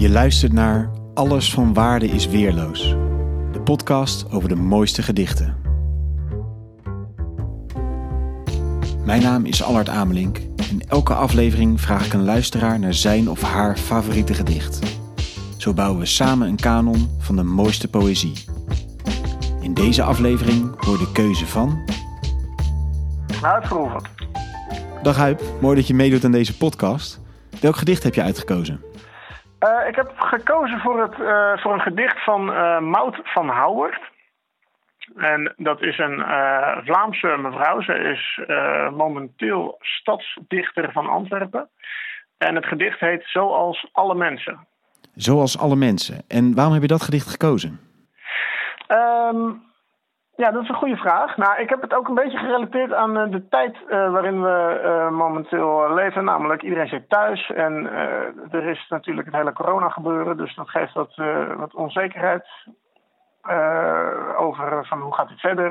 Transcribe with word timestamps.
Je 0.00 0.10
luistert 0.10 0.52
naar 0.52 0.90
Alles 1.14 1.52
van 1.52 1.74
Waarde 1.74 2.06
is 2.06 2.26
Weerloos. 2.26 2.88
De 3.52 3.60
podcast 3.64 4.30
over 4.30 4.48
de 4.48 4.54
mooiste 4.54 5.02
gedichten. 5.02 5.56
Mijn 9.04 9.22
naam 9.22 9.44
is 9.44 9.62
Allard 9.62 9.88
Amelink. 9.88 10.38
In 10.70 10.82
elke 10.88 11.14
aflevering 11.14 11.80
vraag 11.80 12.06
ik 12.06 12.12
een 12.12 12.24
luisteraar 12.24 12.78
naar 12.78 12.94
zijn 12.94 13.30
of 13.30 13.42
haar 13.42 13.76
favoriete 13.76 14.34
gedicht. 14.34 14.78
Zo 15.56 15.72
bouwen 15.72 16.00
we 16.00 16.06
samen 16.06 16.48
een 16.48 16.56
kanon 16.56 17.10
van 17.18 17.36
de 17.36 17.42
mooiste 17.42 17.88
poëzie. 17.88 18.44
In 19.60 19.74
deze 19.74 20.02
aflevering 20.02 20.84
hoor 20.84 20.98
de 20.98 21.12
keuze 21.12 21.46
van... 21.46 21.78
Uitgeroepen. 23.42 24.02
Dag 25.02 25.16
Huip, 25.16 25.42
mooi 25.60 25.76
dat 25.76 25.86
je 25.86 25.94
meedoet 25.94 26.24
aan 26.24 26.32
deze 26.32 26.56
podcast. 26.56 27.20
Welk 27.60 27.76
gedicht 27.76 28.02
heb 28.02 28.14
je 28.14 28.22
uitgekozen? 28.22 28.80
Uh, 29.60 29.88
ik 29.88 29.96
heb 29.96 30.12
gekozen 30.16 30.80
voor, 30.80 31.02
het, 31.02 31.18
uh, 31.18 31.62
voor 31.62 31.72
een 31.72 31.80
gedicht 31.80 32.24
van 32.24 32.50
uh, 32.50 32.78
Maud 32.78 33.20
van 33.22 33.48
Houwert. 33.48 34.00
En 35.16 35.54
dat 35.56 35.82
is 35.82 35.98
een 35.98 36.24
Vlaamse 36.84 37.36
mevrouw. 37.38 37.80
Ze 37.82 37.94
is 37.94 38.40
momenteel 38.96 39.76
stadsdichter 39.80 40.92
van 40.92 41.06
Antwerpen. 41.06 41.68
En 42.38 42.54
het 42.54 42.66
gedicht 42.66 43.00
heet 43.00 43.22
Zoals 43.26 43.88
alle 43.92 44.14
mensen. 44.14 44.66
Zoals 45.14 45.58
alle 45.58 45.76
mensen. 45.76 46.22
En 46.28 46.54
waarom 46.54 46.72
heb 46.72 46.82
je 46.82 46.88
dat 46.88 47.02
gedicht 47.02 47.30
gekozen? 47.30 47.80
Um, 48.88 49.62
ja, 50.40 50.50
dat 50.50 50.62
is 50.62 50.68
een 50.68 50.74
goede 50.74 50.96
vraag. 50.96 51.36
Nou, 51.36 51.60
ik 51.60 51.68
heb 51.68 51.80
het 51.80 51.94
ook 51.94 52.08
een 52.08 52.14
beetje 52.14 52.38
gerelateerd 52.38 52.92
aan 52.92 53.18
uh, 53.18 53.30
de 53.30 53.48
tijd 53.48 53.76
uh, 53.88 54.12
waarin 54.12 54.42
we 54.42 54.80
uh, 54.84 55.10
momenteel 55.10 55.94
leven. 55.94 56.24
Namelijk, 56.24 56.62
iedereen 56.62 56.88
zit 56.88 57.08
thuis 57.08 57.50
en 57.50 57.90
er 58.50 58.64
is 58.64 58.86
natuurlijk 58.88 59.26
het 59.26 59.36
hele 59.36 59.52
corona 59.52 59.88
gebeuren. 59.88 60.36
Dus 60.36 60.54
dat 60.54 60.70
geeft 60.70 60.92
wat, 60.92 61.14
wat 61.56 61.74
onzekerheid 61.74 62.48
over 64.36 64.86
van 64.86 65.00
hoe 65.00 65.14
gaat 65.14 65.28
het 65.28 65.40
verder? 65.40 65.70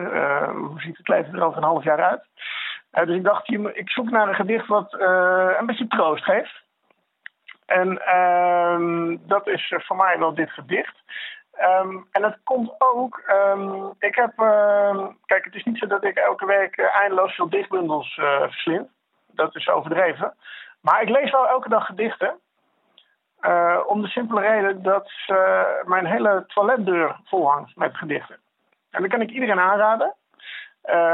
hoe 0.53 0.81
ziet 0.81 0.97
het 0.97 1.07
leven 1.07 1.33
er 1.33 1.45
over 1.45 1.57
een 1.57 1.63
half 1.63 1.83
jaar 1.83 2.03
uit? 2.03 2.23
dus 3.07 3.15
ik 3.15 3.23
dacht, 3.23 3.51
ik 3.73 3.89
zoek 3.89 4.09
naar 4.09 4.27
een 4.27 4.35
gedicht 4.35 4.67
wat 4.67 4.93
een 5.59 5.65
beetje 5.65 5.87
troost 5.87 6.23
geeft. 6.23 6.63
En 7.65 8.05
ehm, 8.05 9.17
dat 9.27 9.47
is 9.47 9.73
voor 9.77 9.95
mij 9.95 10.19
wel 10.19 10.33
dit 10.33 10.51
gedicht. 10.51 10.95
Um, 11.61 12.07
en 12.11 12.21
dat 12.21 12.37
komt 12.43 12.75
ook. 12.77 13.21
Um, 13.27 13.93
ik 13.99 14.15
heb. 14.15 14.31
Uh, 14.39 15.07
kijk, 15.25 15.45
het 15.45 15.55
is 15.55 15.63
niet 15.63 15.77
zo 15.77 15.87
dat 15.87 16.03
ik 16.03 16.17
elke 16.17 16.45
week 16.45 16.77
uh, 16.77 16.95
eindeloos 16.95 17.35
veel 17.35 17.49
dichtbundels 17.49 18.17
uh, 18.17 18.41
verslind. 18.41 18.87
Dat 19.27 19.55
is 19.55 19.69
overdreven. 19.69 20.33
Maar 20.81 21.01
ik 21.01 21.09
lees 21.09 21.31
wel 21.31 21.47
elke 21.47 21.69
dag 21.69 21.85
gedichten. 21.85 22.39
Uh, 23.41 23.79
om 23.85 24.01
de 24.01 24.07
simpele 24.07 24.41
reden 24.41 24.83
dat 24.83 25.11
mijn 25.85 26.05
hele 26.05 26.43
toiletdeur 26.47 27.19
vol 27.23 27.51
hangt 27.51 27.75
met 27.75 27.97
gedichten. 27.97 28.37
En 28.91 29.01
dat 29.01 29.11
kan 29.11 29.21
ik 29.21 29.29
iedereen 29.29 29.59
aanraden. 29.59 30.15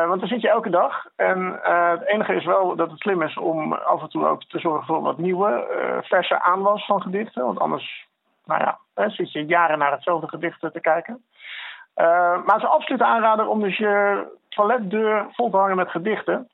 want 0.08 0.20
dan 0.20 0.30
zit 0.30 0.42
je 0.42 0.50
elke 0.50 0.70
dag. 0.70 1.06
En 1.16 1.60
het 1.62 2.08
enige 2.08 2.36
is 2.36 2.46
wel 2.46 2.76
dat 2.76 2.92
het 2.92 3.00
slim 3.00 3.22
is 3.22 3.38
om 3.38 3.74
af 3.74 4.02
en 4.02 4.10
toe 4.10 4.28
ook 4.28 4.44
te 4.44 4.60
zorgen 4.60 4.86
voor 4.86 5.02
wat 5.02 5.18
nieuwe, 5.18 5.68
verse 6.04 6.42
aanwas 6.42 6.86
van 6.86 7.02
gedichten. 7.02 7.46
Want 7.46 7.60
anders 7.60 8.08
nou 8.46 8.62
ja, 8.62 8.80
hè, 8.94 9.10
zit 9.10 9.32
je 9.32 9.46
jaren 9.46 9.78
naar 9.78 9.92
hetzelfde 9.92 10.28
gedicht 10.28 10.60
te 10.60 10.82
kijken. 10.82 11.24
Uh, 11.96 12.06
maar 12.46 12.56
het 12.56 12.56
is 12.56 12.64
een 12.64 12.70
absolute 12.70 13.06
aanrader 13.06 13.48
om 13.48 13.62
dus 13.62 13.78
je 13.78 14.24
toiletdeur 14.50 15.26
vol 15.32 15.50
te 15.50 15.58
hangen 15.58 15.76
met 15.76 15.90
gedichten. 15.90 16.50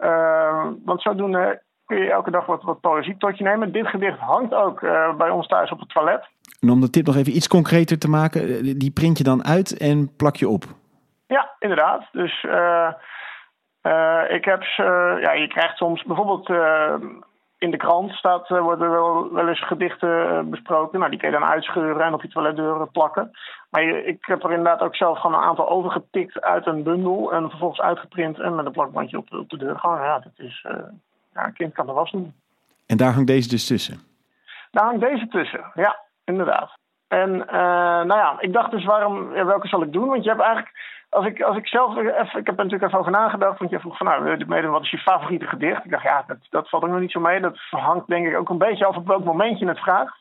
Uh, 0.00 0.66
want 0.84 1.02
zodoende 1.02 1.62
kun 1.86 1.98
je 1.98 2.10
elke 2.10 2.30
dag 2.30 2.46
wat, 2.46 2.62
wat 2.62 2.80
poëzie 2.80 3.16
tot 3.16 3.38
je 3.38 3.44
nemen. 3.44 3.72
Dit 3.72 3.86
gedicht 3.86 4.18
hangt 4.18 4.54
ook 4.54 4.80
uh, 4.80 5.14
bij 5.14 5.30
ons 5.30 5.46
thuis 5.46 5.70
op 5.70 5.80
het 5.80 5.88
toilet. 5.88 6.28
En 6.60 6.70
om 6.70 6.80
de 6.80 6.90
tip 6.90 7.06
nog 7.06 7.16
even 7.16 7.36
iets 7.36 7.48
concreter 7.48 7.98
te 7.98 8.08
maken, 8.08 8.62
die 8.78 8.90
print 8.90 9.18
je 9.18 9.24
dan 9.24 9.44
uit 9.44 9.78
en 9.78 10.16
plak 10.16 10.36
je 10.36 10.48
op? 10.48 10.64
Ja, 11.26 11.50
inderdaad. 11.58 12.08
Dus 12.12 12.42
ik 14.28 14.44
heb 14.44 14.62
ze, 14.62 15.18
ja, 15.20 15.32
je 15.32 15.48
krijgt 15.48 15.76
soms 15.76 16.02
bijvoorbeeld 16.02 16.48
in 17.58 17.70
de 17.70 17.76
krant 17.76 18.12
staat, 18.12 18.50
uh, 18.50 18.60
worden 18.60 18.90
wel, 18.90 19.32
wel 19.32 19.48
eens 19.48 19.66
gedichten 19.66 20.32
uh, 20.32 20.40
besproken. 20.40 20.98
Nou, 20.98 21.10
die 21.10 21.20
kun 21.20 21.30
je 21.30 21.38
dan 21.38 21.48
uitscheuren 21.48 22.06
en 22.06 22.14
op 22.14 22.22
je 22.22 22.28
toiletdeuren 22.28 22.90
plakken. 22.90 23.30
Maar 23.70 23.82
je, 23.82 24.04
ik 24.04 24.24
heb 24.24 24.44
er 24.44 24.50
inderdaad 24.50 24.80
ook 24.80 24.96
zelf 24.96 25.18
gewoon 25.18 25.36
een 25.36 25.48
aantal 25.48 25.68
overgepikt 25.68 26.40
uit 26.40 26.66
een 26.66 26.82
bundel. 26.82 27.32
En 27.32 27.50
vervolgens 27.50 27.80
uitgeprint 27.80 28.38
en 28.38 28.54
met 28.54 28.66
een 28.66 28.72
plakbandje 28.72 29.18
op, 29.18 29.32
op 29.32 29.48
de 29.48 29.56
deur 29.56 29.78
gewoon. 29.78 30.00
Ja, 30.00 30.18
dat 30.18 30.32
is, 30.36 30.66
uh, 30.68 30.76
ja, 31.34 31.46
een 31.46 31.52
kind 31.52 31.74
kan 31.74 31.88
er 31.88 31.94
was 31.94 32.10
doen. 32.10 32.34
En 32.86 32.96
daar 32.96 33.12
hangt 33.12 33.26
deze 33.26 33.48
dus 33.48 33.66
tussen? 33.66 34.00
Daar 34.70 34.84
hangt 34.84 35.00
deze 35.00 35.28
tussen, 35.28 35.64
ja, 35.74 35.98
inderdaad. 36.24 36.70
En 37.08 37.36
nou 38.06 38.06
ja, 38.06 38.36
ik 38.38 38.52
dacht 38.52 38.70
dus 38.70 38.84
waarom, 38.84 39.28
welke 39.28 39.68
zal 39.68 39.82
ik 39.82 39.92
doen? 39.92 40.08
Want 40.08 40.22
je 40.24 40.28
hebt 40.28 40.42
eigenlijk 40.42 40.72
als 41.10 41.26
ik, 41.26 41.42
als 41.42 41.56
ik 41.56 41.66
zelf 41.66 41.96
even, 41.96 42.38
ik 42.40 42.46
heb 42.46 42.58
er 42.58 42.64
natuurlijk 42.64 42.82
even 42.82 42.98
over 42.98 43.12
nagedacht, 43.12 43.58
want 43.58 43.70
je 43.70 43.80
vroeg 43.80 43.96
van 43.96 44.06
nou, 44.06 44.70
wat 44.70 44.82
is 44.82 44.90
je 44.90 44.98
favoriete 44.98 45.46
gedicht? 45.46 45.84
Ik 45.84 45.90
dacht, 45.90 46.02
ja, 46.02 46.24
dat, 46.26 46.36
dat 46.50 46.68
valt 46.68 46.82
ook 46.82 46.90
nog 46.90 47.00
niet 47.00 47.10
zo 47.10 47.20
mee. 47.20 47.40
Dat 47.40 47.56
hangt 47.70 48.08
denk 48.08 48.26
ik 48.26 48.36
ook 48.36 48.48
een 48.48 48.58
beetje 48.58 48.84
af 48.84 48.96
op 48.96 49.06
welk 49.06 49.24
moment 49.24 49.58
je 49.58 49.68
het 49.68 49.80
vraagt. 49.80 50.16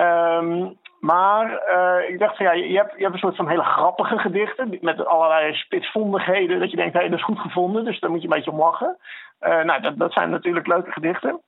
Um, 0.00 0.78
maar 1.00 1.62
uh, 1.68 2.08
ik 2.08 2.18
dacht 2.18 2.36
van 2.36 2.46
ja, 2.46 2.52
je 2.52 2.76
hebt, 2.76 2.94
je 2.96 3.02
hebt 3.02 3.14
een 3.14 3.20
soort 3.20 3.36
van 3.36 3.48
hele 3.48 3.64
grappige 3.64 4.18
gedichten 4.18 4.78
met 4.80 5.06
allerlei 5.06 5.54
spitsvondigheden. 5.54 6.60
Dat 6.60 6.70
je 6.70 6.76
denkt, 6.76 6.92
hé, 6.92 7.00
hey, 7.00 7.08
dat 7.08 7.18
is 7.18 7.24
goed 7.24 7.38
gevonden, 7.38 7.84
dus 7.84 8.00
daar 8.00 8.10
moet 8.10 8.22
je 8.22 8.28
een 8.28 8.34
beetje 8.34 8.50
om 8.50 8.58
lachen. 8.58 8.96
Uh, 9.40 9.62
nou, 9.62 9.80
dat, 9.80 9.98
dat 9.98 10.12
zijn 10.12 10.30
natuurlijk 10.30 10.66
leuke 10.66 10.92
gedichten. 10.92 11.40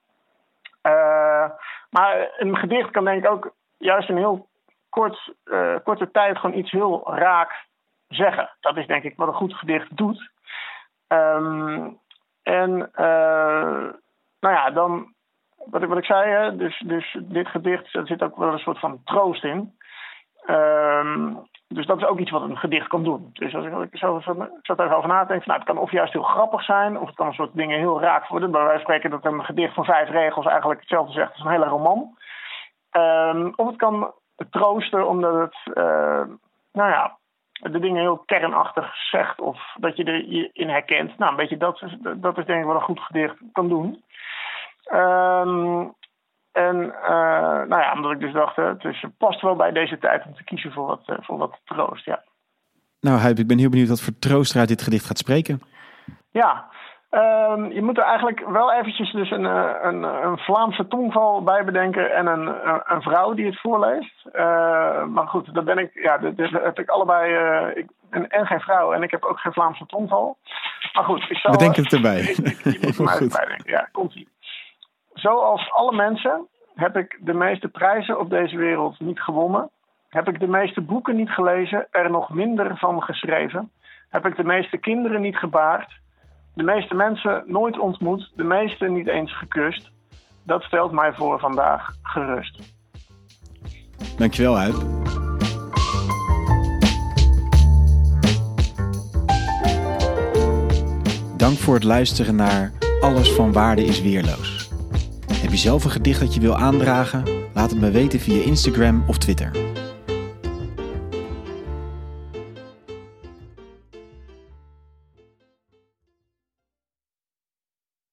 Uh, 0.83 1.51
maar 1.91 2.31
een 2.37 2.57
gedicht 2.57 2.91
kan 2.91 3.05
denk 3.05 3.25
ik 3.25 3.31
ook 3.31 3.53
juist 3.79 4.09
in 4.09 4.17
heel 4.17 4.49
kort, 4.91 5.35
korte 5.85 6.11
tijd 6.11 6.39
gewoon 6.39 6.59
iets 6.59 6.71
heel 6.71 7.15
raak 7.15 7.67
zeggen. 8.09 8.51
Dat 8.61 8.77
is 8.77 8.87
denk 8.87 9.03
ik 9.03 9.17
wat 9.17 9.29
een 9.29 9.35
goed 9.35 9.55
gedicht 9.55 9.97
doet. 9.97 10.31
Um, 11.09 11.99
en 12.43 12.71
uh, 12.95 13.93
nou 14.41 14.55
ja, 14.55 14.71
dan 14.71 15.15
wat 15.71 15.83
ik, 15.83 15.89
wat 15.89 15.99
ik 15.99 16.05
zei, 16.05 16.31
hè, 16.31 16.57
dus, 16.57 16.83
dus 16.87 17.17
dit 17.21 17.49
gedicht, 17.49 17.95
er 17.95 18.07
zit 18.07 18.23
ook 18.23 18.37
wel 18.37 18.53
een 18.53 18.59
soort 18.59 18.79
van 18.79 19.01
troost 19.05 19.45
in. 19.45 19.77
Um, 20.47 21.49
dus 21.69 21.87
dat 21.87 21.97
is 21.97 22.05
ook 22.05 22.19
iets 22.19 22.31
wat 22.31 22.43
een 22.43 22.57
gedicht 22.57 22.89
kan 22.89 23.05
doen. 23.05 23.31
Dus 23.33 23.55
als 23.55 23.65
ik, 23.65 23.73
ik 23.93 23.99
zo, 23.99 24.21
zat 24.63 24.79
er 24.79 24.95
over 24.95 25.09
nadenken, 25.09 25.49
nou, 25.49 25.59
het 25.59 25.69
kan 25.69 25.79
of 25.79 25.91
juist 25.91 26.13
heel 26.13 26.23
grappig 26.23 26.65
zijn, 26.65 26.99
of 26.99 27.07
het 27.07 27.17
kan 27.17 27.27
een 27.27 27.33
soort 27.33 27.55
dingen 27.55 27.79
heel 27.79 28.01
raak 28.01 28.27
worden. 28.27 28.53
Wijze 28.53 28.71
van 28.71 28.81
spreken 28.81 29.11
dat 29.11 29.25
een 29.25 29.45
gedicht 29.45 29.75
van 29.75 29.85
vijf 29.85 30.09
regels 30.09 30.47
eigenlijk 30.47 30.81
hetzelfde 30.81 31.13
zegt 31.13 31.33
als 31.33 31.45
een 31.45 31.51
hele 31.51 31.67
roman. 31.67 32.17
Um, 32.91 33.53
of 33.57 33.67
het 33.67 33.77
kan 33.77 34.13
troosten 34.51 35.09
omdat 35.09 35.35
het, 35.35 35.77
uh, 35.77 36.25
nou 36.73 36.91
ja, 36.91 37.19
de 37.61 37.79
dingen 37.79 38.01
heel 38.01 38.23
kernachtig 38.27 38.97
zegt 38.97 39.41
of 39.41 39.75
dat 39.77 39.97
je 39.97 40.05
erin 40.05 40.69
herkent. 40.69 41.19
Nou, 41.19 41.31
een 41.31 41.37
beetje 41.37 41.57
dat, 41.57 41.83
is, 41.83 41.97
dat 42.17 42.39
is 42.39 42.45
denk 42.45 42.61
ik 42.61 42.67
wat 42.67 42.75
een 42.75 42.81
goed 42.81 43.01
gedicht 43.01 43.37
kan 43.53 43.69
doen. 43.69 44.03
Um, 44.93 45.95
en 46.53 46.77
uh, 46.77 47.63
nou 47.69 47.81
ja, 47.81 47.93
omdat 47.93 48.13
ik 48.13 48.21
dus 48.21 48.33
dacht, 48.33 48.57
het 48.57 48.85
is, 48.85 49.05
past 49.19 49.41
wel 49.41 49.57
bij 49.57 49.73
deze 49.73 49.99
tijd 49.99 50.25
om 50.27 50.35
te 50.35 50.45
kiezen 50.45 50.73
voor 50.73 50.87
wat, 50.87 51.03
uh, 51.07 51.17
voor 51.21 51.39
wat 51.39 51.61
troost, 51.65 52.05
ja. 52.05 52.23
Nou 53.01 53.19
Huip, 53.19 53.39
ik 53.39 53.47
ben 53.47 53.59
heel 53.59 53.71
benieuwd 53.71 53.89
wat 53.89 54.01
voor 54.01 54.19
troost 54.19 54.53
er 54.53 54.59
uit 54.59 54.69
dit 54.69 54.83
gedicht 54.83 55.07
gaat 55.07 55.19
spreken. 55.19 55.61
Ja, 56.31 56.69
Um, 57.11 57.73
je 57.73 57.83
moet 57.83 57.99
er 57.99 58.05
eigenlijk 58.05 58.49
wel 58.49 58.73
eventjes 58.73 59.13
dus 59.13 59.31
een, 59.31 59.47
eh, 59.47 59.75
een, 59.83 60.03
een 60.03 60.39
Vlaamse 60.39 60.87
tongval 60.87 61.43
bij 61.43 61.65
bedenken 61.65 62.15
en 62.15 62.27
een, 62.27 62.47
een 62.85 63.03
vrouw 63.03 63.35
die 63.35 63.47
het 63.47 63.61
voorleest. 63.61 64.25
Uh, 64.33 65.05
maar 65.05 65.27
goed, 65.29 65.55
dat 65.55 65.65
ben 65.65 65.79
ik, 65.79 65.91
ja, 65.95 66.19
dat, 66.19 66.37
dat 66.37 66.51
heb 66.51 66.79
ik 66.79 66.89
allebei. 66.89 67.33
Uh, 67.33 67.77
ik 67.77 67.87
ben 68.11 68.29
en 68.29 68.47
geen 68.47 68.61
vrouw 68.61 68.93
en 68.93 69.03
ik 69.03 69.11
heb 69.11 69.25
ook 69.25 69.39
geen 69.39 69.53
Vlaamse 69.53 69.87
tongval. 69.87 70.37
Maar 70.93 71.05
goed, 71.05 71.31
ik 71.31 71.37
zal. 71.37 71.53
Bedenk 71.53 71.77
het 71.77 71.93
erbij. 71.93 72.21
Ik, 72.21 72.37
ik, 72.39 72.63
je 72.63 72.79
moet 72.81 72.99
er 72.99 73.05
maar 73.05 73.19
bij 73.19 73.47
denken. 73.47 73.71
Ja, 73.71 73.89
komt 73.93 74.15
ie. 74.15 74.29
Zoals 75.15 75.71
alle 75.71 75.93
mensen 75.93 76.47
heb 76.75 76.97
ik 76.97 77.19
de 77.21 77.35
meeste 77.35 77.69
prijzen 77.69 78.19
op 78.19 78.31
deze 78.31 78.57
wereld 78.57 79.01
niet 79.01 79.21
gewonnen. 79.21 79.71
Heb 80.09 80.29
ik 80.29 80.41
de 80.41 80.49
meeste 80.49 80.81
boeken 80.81 81.17
niet 81.17 81.31
gelezen, 81.31 81.87
er 81.91 82.11
nog 82.11 82.31
minder 82.31 82.77
van 82.77 83.03
geschreven. 83.03 83.71
Heb 84.09 84.27
ik 84.27 84.37
de 84.37 84.45
meeste 84.45 84.79
kinderen 84.79 85.21
niet 85.21 85.37
gebaard 85.37 86.05
de 86.57 86.63
meeste 86.63 86.95
mensen 86.95 87.43
nooit 87.47 87.79
ontmoet, 87.79 88.33
de 88.35 88.45
meeste 88.45 88.87
niet 88.89 89.09
eens 89.09 89.39
gekust. 89.39 89.91
Dat 90.43 90.63
stelt 90.63 90.93
mij 90.93 91.13
voor 91.13 91.39
vandaag 91.39 91.91
gerust. 92.03 92.75
Dankjewel, 94.19 94.57
Huip. 94.57 94.75
Dank 101.37 101.57
voor 101.57 101.75
het 101.75 101.85
luisteren 101.85 102.37
naar 102.37 102.73
Alles 103.01 103.33
van 103.33 103.53
Waarde 103.53 103.85
is 103.85 104.03
Weerloos. 104.03 104.71
Heb 105.33 105.51
je 105.51 105.57
zelf 105.57 105.85
een 105.85 105.91
gedicht 105.91 106.21
dat 106.21 106.35
je 106.35 106.41
wil 106.41 106.57
aandragen? 106.57 107.25
Laat 107.55 107.71
het 107.71 107.81
me 107.81 107.91
weten 107.91 108.21
via 108.21 108.45
Instagram 108.45 109.05
of 109.07 109.19
Twitter. 109.19 109.76